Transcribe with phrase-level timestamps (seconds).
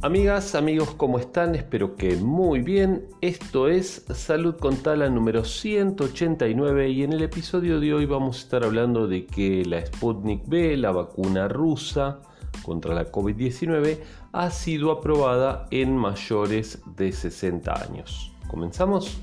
[0.00, 1.56] Amigas, amigos, ¿cómo están?
[1.56, 3.08] Espero que muy bien.
[3.20, 8.40] Esto es Salud con Tala número 189 y en el episodio de hoy vamos a
[8.42, 12.20] estar hablando de que la Sputnik B, la vacuna rusa
[12.62, 13.98] contra la COVID-19,
[14.30, 18.32] ha sido aprobada en mayores de 60 años.
[18.46, 19.18] ¿Comenzamos?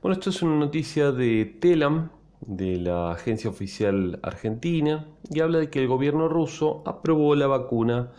[0.00, 2.08] Bueno, esto es una noticia de Telam,
[2.40, 8.12] de la agencia oficial argentina, y habla de que el gobierno ruso aprobó la vacuna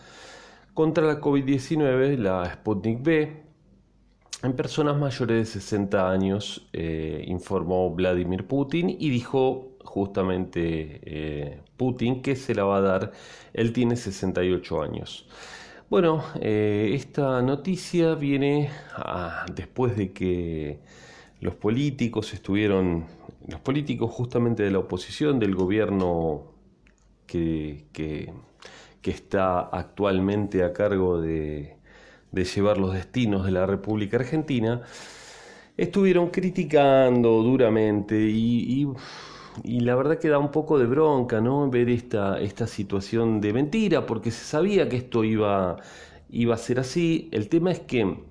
[0.74, 3.42] contra la COVID-19, la Sputnik B,
[4.44, 12.22] en personas mayores de 60 años, eh, informó Vladimir Putin y dijo justamente eh, Putin
[12.22, 13.12] que se la va a dar,
[13.54, 15.28] él tiene 68 años.
[15.90, 18.70] Bueno, eh, esta noticia viene
[19.54, 20.80] después de que
[21.42, 23.06] los políticos estuvieron,
[23.48, 26.54] los políticos justamente de la oposición, del gobierno
[27.26, 28.34] que, que,
[29.04, 31.78] está actualmente a cargo de,
[32.32, 34.82] de llevar los destinos de la República Argentina,
[35.78, 38.88] estuvieron criticando duramente y,
[39.64, 41.70] y, la verdad que da un poco de bronca ¿no?
[41.70, 45.78] ver esta, esta situación de mentira, porque se sabía que esto iba,
[46.30, 47.30] iba a ser así.
[47.32, 48.31] El tema es que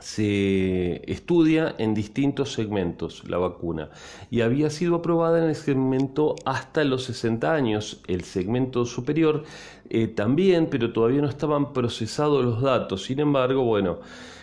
[0.00, 3.90] se estudia en distintos segmentos la vacuna
[4.30, 9.44] y había sido aprobada en el segmento hasta los 60 años, el segmento superior
[9.88, 13.04] eh, también, pero todavía no estaban procesados los datos.
[13.04, 14.00] Sin embargo, bueno,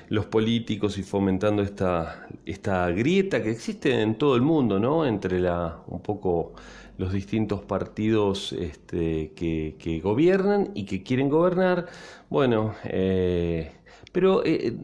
[0.09, 5.05] los políticos y fomentando esta, esta grieta que existe en todo el mundo, ¿no?
[5.05, 6.53] Entre la, un poco
[6.97, 11.87] los distintos partidos este, que, gobiernan y que quieren gobernar.
[12.29, 13.71] Bueno, eh,
[14.11, 14.75] pero eh,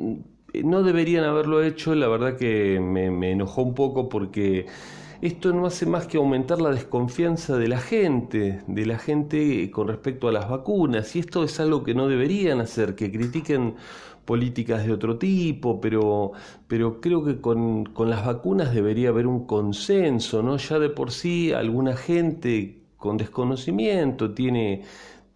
[0.63, 4.67] no deberían haberlo hecho, la verdad que me, enojó un poco porque
[5.21, 9.87] esto no hace más que aumentar la desconfianza de la gente, de la gente con
[9.87, 13.75] respecto a las vacunas, y esto es algo que no deberían hacer, que critiquen
[14.25, 16.33] políticas de otro tipo, pero,
[16.67, 20.57] pero creo que con, con las vacunas debería haber un consenso, ¿no?
[20.57, 24.83] Ya de por sí alguna gente con desconocimiento tiene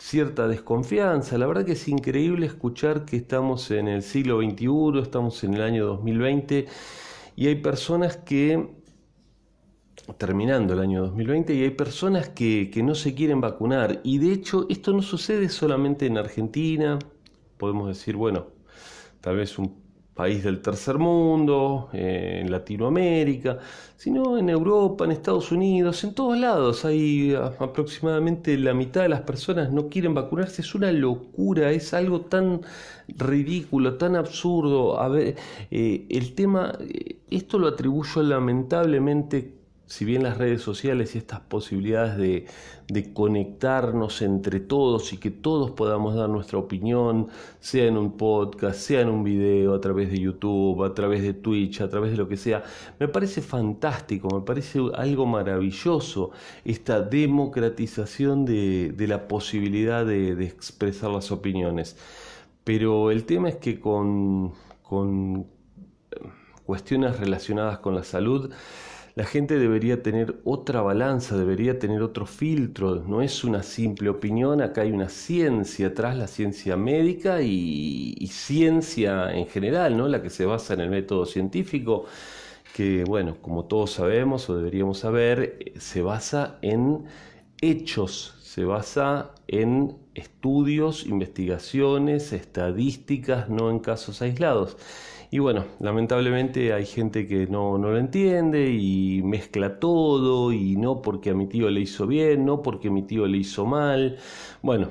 [0.03, 1.37] cierta desconfianza.
[1.37, 5.61] La verdad que es increíble escuchar que estamos en el siglo XXI, estamos en el
[5.61, 6.67] año 2020
[7.37, 8.69] y hay personas que,
[10.17, 14.01] terminando el año 2020, y hay personas que, que no se quieren vacunar.
[14.03, 16.99] Y de hecho esto no sucede solamente en Argentina,
[17.57, 18.47] podemos decir, bueno,
[19.21, 19.82] tal vez un
[20.13, 23.59] país del tercer mundo, eh, en Latinoamérica,
[23.97, 26.85] sino en Europa, en Estados Unidos, en todos lados.
[26.85, 30.61] Hay aproximadamente la mitad de las personas no quieren vacunarse.
[30.61, 32.61] Es una locura, es algo tan
[33.07, 34.99] ridículo, tan absurdo.
[34.99, 35.35] A ver,
[35.71, 39.62] eh, el tema, eh, esto lo atribuyo lamentablemente
[39.93, 42.47] si bien las redes sociales y estas posibilidades de,
[43.13, 47.27] conectarnos entre todos y que todos podamos dar nuestra opinión,
[47.59, 51.35] sea en un podcast, sea en un video, a través de YouTube, a través de
[51.35, 52.63] Twitch, a través de lo que sea,
[52.99, 56.31] me parece fantástico, me parece algo maravilloso
[56.65, 61.97] esta democratización de, la posibilidad de, expresar las opiniones.
[62.63, 64.53] Pero el tema es que con,
[66.65, 68.51] cuestiones relacionadas con la salud,
[69.15, 74.61] la gente debería tener otra balanza, debería tener otro filtro, no es una simple opinión,
[74.61, 80.07] acá hay una ciencia atrás, la ciencia médica y, ciencia en general, ¿no?
[80.07, 82.05] la que se basa en el método científico,
[82.75, 87.05] que bueno, como todos sabemos o deberíamos saber, eh, se basa en
[87.61, 94.77] hechos, se basa en estudios, investigaciones, estadísticas, no en casos aislados.
[95.31, 101.01] Y bueno, lamentablemente hay gente que no, no lo entiende y mezcla todo y no
[101.01, 104.17] porque a mi tío le hizo bien, no porque mi tío le hizo mal.
[104.61, 104.89] Bueno,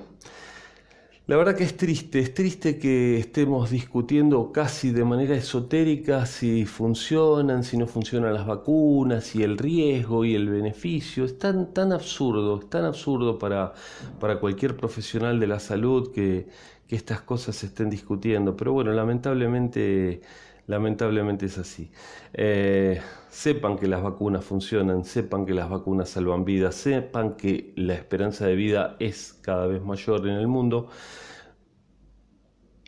[1.33, 6.67] la verdad que es triste, es triste que estemos discutiendo casi de manera esotérica si
[6.67, 11.25] funcionan, si no funcionan las vacunas, y el riesgo y el beneficio.
[11.25, 13.73] Es tan, tan absurdo, es tan absurdo para,
[14.21, 16.49] para cualquier profesional de la salud que,
[16.87, 18.55] que estas cosas se estén discutiendo.
[18.55, 20.21] Pero bueno, lamentablemente
[20.67, 21.91] lamentablemente es así.
[22.33, 27.95] Eh, sepan que las vacunas funcionan, sepan que las vacunas salvan vidas, sepan que la
[27.95, 30.89] esperanza de vida es cada vez mayor en el mundo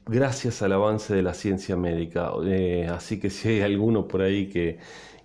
[0.06, 2.32] gracias al avance de la ciencia médica.
[2.44, 4.78] Eh, así que si hay alguno por ahí que,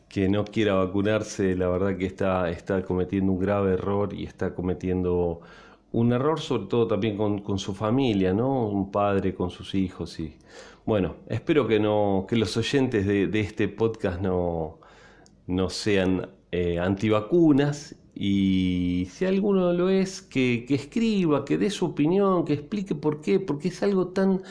[0.08, 4.56] que no quiera vacunarse, la verdad que está, está cometiendo un grave error y está
[4.56, 5.42] cometiendo
[5.92, 8.68] un error sobre todo también con, su familia, ¿no?
[8.68, 10.36] Un padre con sus hijos y
[10.86, 14.80] bueno, espero que no, que los oyentes de, este podcast no,
[15.48, 21.86] no sean eh, antivacunas Y si alguno lo es, que, que escriba, que dé su
[21.86, 24.42] opinión, que explique por qué, porque es algo tan,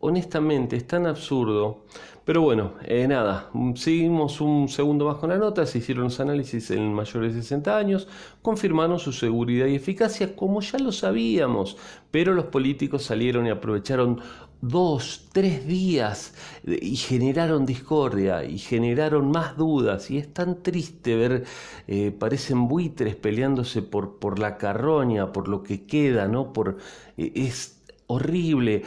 [0.00, 1.84] honestamente, es tan absurdo.
[2.24, 6.72] Pero bueno, eh, nada, seguimos un segundo más con la nota, se hicieron los análisis
[6.72, 8.08] en mayores de 60 años,
[8.42, 11.76] confirmaron su seguridad y eficacia como ya lo sabíamos,
[12.10, 14.20] pero los políticos salieron y aprovecharon
[14.60, 16.34] dos, tres días
[16.66, 21.44] y generaron discordia y generaron más dudas y es tan triste ver,
[21.86, 26.52] eh, parecen buitres peleándose por, por la carroña, por lo que queda, ¿no?
[26.52, 26.78] Por,
[27.16, 28.82] eh, es horrible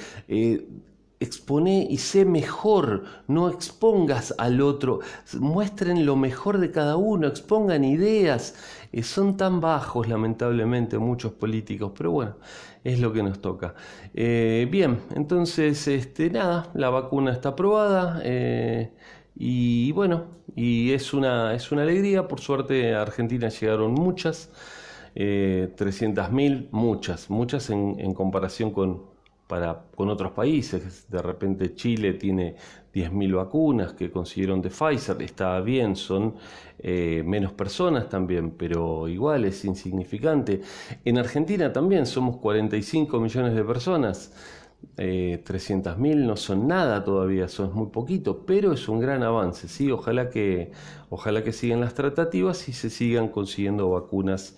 [1.19, 4.99] expone y sé mejor, no expongas al otro,
[5.39, 8.55] muestren lo mejor de cada uno, expongan ideas.
[8.91, 12.37] Eh, son tan bajos, lamentablemente, muchos políticos, pero bueno,
[12.83, 13.75] es lo que nos toca.
[14.13, 18.21] Eh, bien, entonces, este, nada, la vacuna está aprobada.
[18.23, 18.91] Eh,
[19.35, 20.25] y bueno,
[20.55, 24.51] y es una, es una alegría, por suerte a Argentina llegaron muchas,
[25.15, 29.01] 300.000, muchas, muchas en comparación con,
[29.95, 31.09] con otros países.
[31.09, 32.55] De repente Chile tiene
[32.93, 36.35] 10.000 vacunas que consiguieron de Pfizer, está bien, son
[36.77, 40.61] eh, menos personas también, pero igual es insignificante.
[41.03, 44.33] En Argentina también somos 45 millones de personas.
[44.97, 49.91] Eh, 300.000 no son nada todavía, son muy poquito, pero es un gran avance, ¿sí?
[49.91, 50.71] Ojalá que,
[51.09, 54.57] ojalá que sigan las tratativas y se sigan consiguiendo vacunas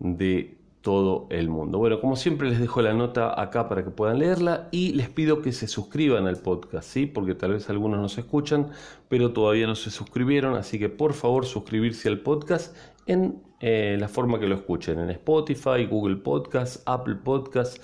[0.00, 1.78] de todo el mundo.
[1.78, 5.40] Bueno, como siempre les dejo la nota acá para que puedan leerla y les pido
[5.40, 7.06] que se suscriban al podcast, ¿sí?
[7.06, 8.68] Porque tal vez algunos no se escuchan,
[9.08, 12.76] pero todavía no se suscribieron, así que por favor suscribirse al podcast
[13.06, 17.82] en eh, la forma que lo escuchen, en Spotify, Google Podcast, Apple Podcast,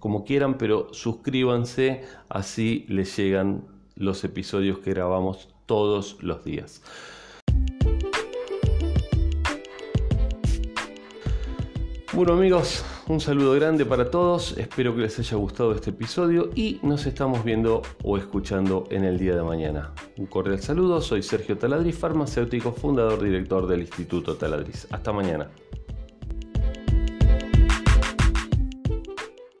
[0.00, 3.62] como quieran, pero suscríbanse, así les llegan
[3.94, 6.82] los episodios que grabamos todos los días.
[12.12, 16.80] Bueno amigos, un saludo grande para todos, espero que les haya gustado este episodio y
[16.82, 19.92] nos estamos viendo o escuchando en el día de mañana.
[20.16, 24.88] Un cordial saludo, soy Sergio Taladriz, farmacéutico, fundador, director del Instituto Taladriz.
[24.90, 25.50] Hasta mañana.